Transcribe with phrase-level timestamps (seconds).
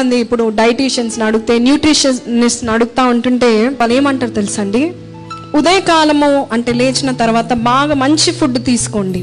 [0.00, 4.92] మంది ఇప్పుడు డైటీషియన్స్ అడిగితే న్యూట్రిషనిస్ట్ని అడుగుతా ఉంటుంటే వాళ్ళు ఏమంటారు తెలుసండి?
[5.54, 9.22] ఉదయకాలము అంటే లేచిన తర్వాత బాగా మంచి ఫుడ్ తీసుకోండి.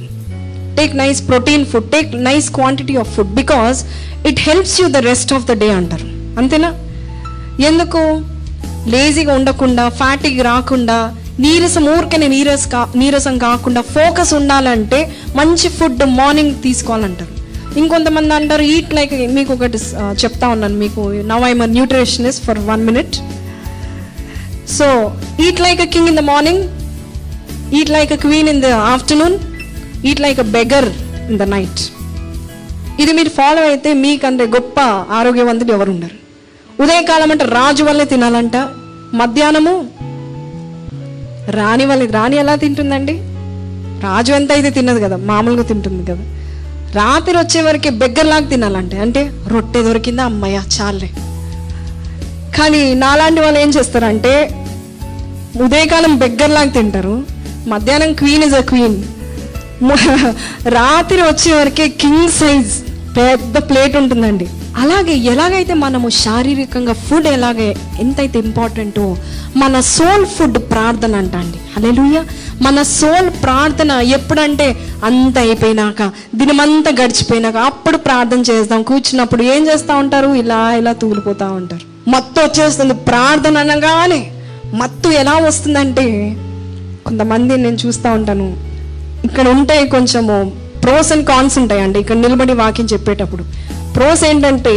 [0.78, 3.86] Take nice protein food take nice quantity of food because
[4.28, 6.06] it helps you the rest of the day అంటారు.
[6.40, 6.70] అంతేనా?
[7.68, 8.22] ఎందుకు?
[8.88, 16.56] లేజీగా ఉండకుండా ఫ్యాటీగా రాకుండా నీరసం ఊరికనే నీరస కా నీరసం కాకుండా ఫోకస్ ఉండాలంటే మంచి ఫుడ్ మార్నింగ్
[16.64, 17.47] తీసుకోవాలంటారు.
[17.82, 19.80] ఇంకొంతమంది అంటారు ఈట్ లైక్ మీకు ఒకటి
[20.24, 21.02] చెప్తా ఉన్నాను మీకు.
[21.32, 23.16] Now I'm nutritionist for one minute
[24.78, 24.88] so
[25.46, 26.64] eat like a king in the morning
[27.80, 29.36] eat like a queen in the afternoon
[30.10, 30.90] eat like a beggar
[31.30, 31.82] in the night
[33.04, 34.78] ఇది మీరు follow అయితే మీకంటే గొప్ప
[35.20, 36.16] ఆరోగ్యవంతులు ఎవరు ఉండరు
[36.84, 38.58] ఉదయకాలం అంటే రాజు వల్లే తినాలంట
[39.20, 39.76] మధ్యాహ్నము
[41.58, 43.14] రాణి వల్ల రాణి ఎలా తింటుందండి?
[44.06, 46.24] రాజు ఎంత అయితే తిన్నది కదా మామూలుగా తింటుంది కదా.
[46.96, 51.10] రాత్రి వచ్చే వరకు బెగ్గర్లాగా తినాలంటే అంటే రొట్టె దొరికిందా అమ్మయ్య చాలే.
[52.58, 54.34] కానీ నాలాంటి వాళ్ళు ఏం చేస్తారంటే
[55.62, 57.24] ఉదయకాలం బెగ్గర్లాగా తింటారు
[57.68, 59.04] మధ్యాహ్నం క్వీన్ ఇస్ అ క్వీన్.
[60.68, 62.72] రాత్రి వచ్చే వరకే కింగ్ సైజ్
[63.18, 64.48] పెద్ద ప్లేట్ ఉంటుందండి.
[64.78, 69.18] అలాగే ఎలాగైతే మనము శారీరకంగా ఫుడ్ ఎలాగే ఎంతైతే ఇంపార్టెంటో
[69.58, 72.26] మన సోల్ ఫుడ్ ప్రార్థన అంట అండి హల్లెలూయా
[72.62, 74.68] మన సోల్ ప్రార్థన ఎప్పుడంటే
[75.04, 78.84] అంత అయిపోయినాక దినమంతా గడిచిపోయినాక అప్పుడు ప్రార్థన చేస్తాం.
[78.84, 80.34] కూర్చున్నప్పుడు ఏం చేస్తూ ఉంటారు?
[80.34, 82.10] ఇలా ఇలా తూలిపోతూ ఉంటారు.
[82.10, 82.94] మత్తు వచ్చేస్తుంది.
[82.94, 84.32] ప్రార్థన అనగానే
[84.74, 86.06] మత్తు ఎలా వస్తుందంటే
[87.06, 88.58] కొంతమంది నేను చూస్తూ ఉంటాను.
[89.26, 90.52] ఇక్కడ ఉంటే కొంచెము
[90.84, 92.00] ప్రోస్ అండ్ కాన్స్ ఉంటాయండి.
[92.00, 93.44] ఇక్కడ నిలబడి వాక్యం చెప్పేటప్పుడు.
[93.98, 94.74] ప్రోస్ ఏంటంటే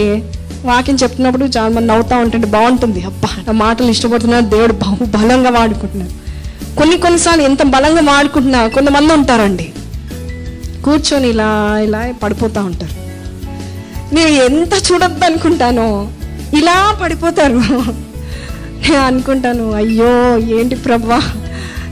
[0.65, 3.05] వాకింగ్ చెప్తున్నప్పుడు చాలా మంది నవ్వుతూ ఉంటుంటే బాగుంటుంది.
[3.05, 6.11] అబ్బా నా మాటలు ఇష్టపడుతున్నారు దేవుడు బహు బలంగా వాడుకుంటున్నారు.
[6.77, 9.73] కొన్ని కొన్నిసార్లు ఎంత బలంగా వాడుకుంటున్నా కొంతమంది ఉంటారండి.
[10.85, 13.01] కూర్చొని ఇలా ఇలా పడిపోతూ ఉంటారు.
[14.15, 16.09] నేను ఎంత చూడొద్దు అనుకుంటానో
[16.59, 17.55] ఇలా పడిపోతారు.
[18.83, 21.23] నేను అనుకుంటాను అయ్యో ఏంటి ప్రభా?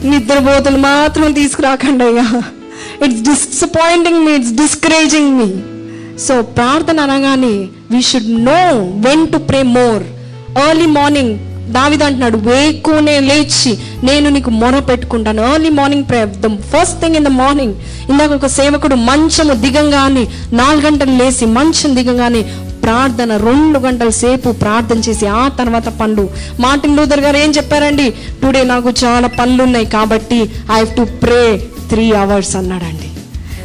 [0.04, 2.42] నిద్రపోతులు మాత్రం తీసుకురాకండి అయ్యా.
[3.06, 5.77] It's disappointing me it's discouraging me
[6.26, 7.54] so ప్రార్థన అనగానే
[7.90, 8.60] we should know
[9.08, 10.02] when to pray more
[10.68, 11.34] early morning
[11.72, 15.42] దావిద అంటున్నాడు వేకునే లేచి నేను నీకు మొర పెట్టుకుంటాను.
[15.42, 17.74] Early morning pray the first thing in the morning
[18.10, 22.42] ఇందాక ఒక సేవకుడు మంచము దిగంగానే నాలుగు గంటలు లేచి మంచం దిగంగానే
[22.82, 26.28] ప్రార్థన రెండు గంటల సేపు ప్రార్థన చేసి ఆ తర్వాత పనులు.
[26.60, 28.10] మార్టిన్ లూథర్ గారు ఏం చెప్పారండి?
[28.42, 31.42] టుడే నాకు చాలా పనులు ఉన్నాయి కాబట్టి I have to pray
[31.90, 33.07] three hours అన్నాడండి.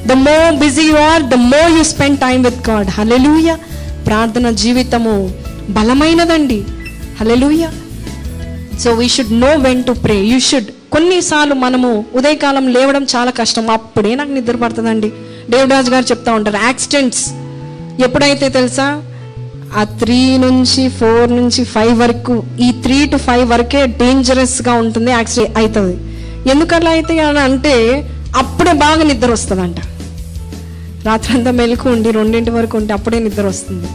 [0.10, 3.50] The more busy you are the more you spend time with God hallelujah
[4.08, 5.16] ప్రార్థన జీవితము
[5.78, 6.60] బలమైనదండి.
[7.20, 7.66] Hallelujah
[8.84, 13.70] so we should know when to pray you should కొన్నిసార్లు మనము ఉదయకాలం లేవడం చాలా కష్టం.
[13.78, 15.10] అప్పుడే నాకు నిద్ర పడుతుందండి.
[15.54, 17.24] దేవరాజు గారు చెప్తా ఉంటారు యాక్సిడెంట్స్
[18.06, 18.88] ఎప్పుడైతే తెలుసా?
[19.80, 22.36] ఆ త్రీ నుంచి ఫోర్ నుంచి ఫైవ్ వరకు
[22.66, 25.96] ఈ త్రీ టు ఫైవ్ వరకే డేంజరస్గా ఉంటుంది యాక్సిడెంట్ అవుతుంది.
[26.52, 27.74] ఎందుకలా అయితే అని అంటే
[28.42, 29.80] అప్పుడే బాగా నిద్ర వస్తుందంట.
[31.06, 33.88] రాత్రంతా మెలకు ఉండి రెండింటి వరకు ఉంటే అప్పుడే నిద్ర వస్తుంది.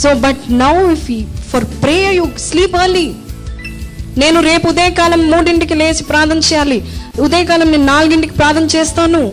[0.00, 3.12] So but now if for pray you sleep early
[4.18, 6.84] నేను రేపు ఉదయకాలం మూడింటికి లేచి ప్రార్థన చేయాలి.
[7.20, 9.32] ఉదయకాలం నేను నాలుగింటికి ప్రార్థన చేస్తాను.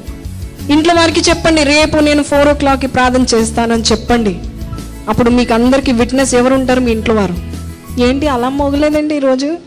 [0.69, 4.39] ఇంట్లో వారికి చెప్పండి రేపు నేను ఫోర్ ఓ క్లాక్కి ప్రార్థన చేస్తానని చెప్పండి.
[5.09, 7.35] అప్పుడు మీకు అందరికీ విట్నెస్ ఎవరు ఉంటారు మీ ఇంట్లో వారు?
[8.01, 9.57] ఏంటి అలా మోగలేదండి ఈరోజు?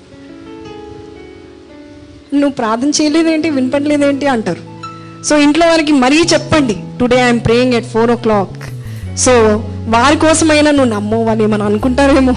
[2.35, 3.51] నువ్వు ప్రార్థన చేయలేదేంటి?
[3.51, 4.27] వినపడలేదేంటి?
[4.27, 4.76] అంటారు.
[5.27, 8.65] సో ఇంట్లో వారికి మరీ చెప్పండి today I'm praying at four o'clock
[9.25, 9.33] so
[9.95, 12.35] వారి కోసమైనా నువ్వు నమ్మో వాళ్ళు ఏమైనా అనుకుంటారేమో.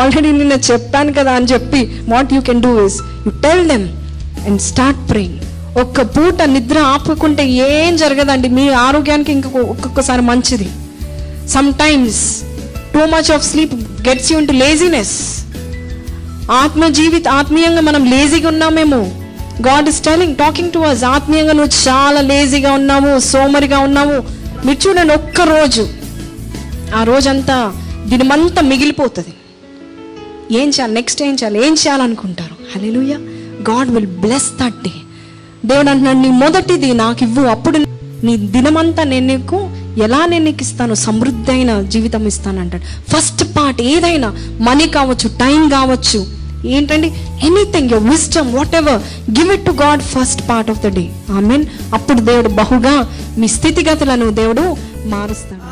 [0.00, 3.86] ఆల్రెడీ నిన్న చెప్పాను కదా అని చెప్పి what you can do is you tell them
[4.46, 5.40] and start praying
[5.82, 10.68] ఒక్క పూట నిద్ర ఆపుకుంటే ఏం జరగదండి మీ ఆరోగ్యానికి ఇంకొక ఒక్కొక్కసారి మంచిది.
[11.74, 12.20] Sometimes
[12.94, 13.74] too much of sleep
[14.08, 15.14] gets you into laziness
[16.62, 19.02] ఆత్మ జీవిత ఆత్మీయంగా మనం లేజీగా ఉన్నామేమో.
[19.62, 25.14] God is telling talking to us ఆత్మీయంగా నువ్వు చాలా లేజీగా ఉన్నావు సోమరిగా ఉన్నావు మీరు చూడండి
[25.14, 25.88] ఒక్క రోజు.
[26.96, 27.72] ఆ రోజంతా
[28.06, 29.34] దినమంతా మిగిలిపోతుంది.
[30.58, 30.94] ఏం చేయాలి?
[30.94, 31.66] నెక్స్ట్ ఏం చేయాలి?
[31.66, 32.54] ఏం చేయాలనుకుంటారు?
[32.74, 33.16] హల్లెలూయా
[33.70, 34.90] God will bless that day
[35.64, 37.78] దేవుడు అంటున్నాడు నీ మొదటిది నాకు ఇవ్వు అప్పుడు
[38.24, 39.70] నీ దినమంతా నేను నీకు
[40.02, 40.94] ఎలా నేను నీకు ఇస్తాను?
[40.94, 43.16] సమృద్ధి అయిన జీవితం ఇస్తాను అంటాడు.
[43.16, 46.43] ఫస్ట్ పార్ట్ ఏదైనా మనీ కావచ్చు టైం కావచ్చు.
[46.66, 47.08] ఏంటండి?
[47.46, 49.00] Anything your wisdom whatever
[49.38, 51.04] give it to God first part of the day
[51.38, 52.94] I mean అప్పుడు దేవుడు బహుగా
[53.38, 54.76] మీ స్థితిగతులను దేవుడు
[55.06, 55.63] మారుస్తాడు.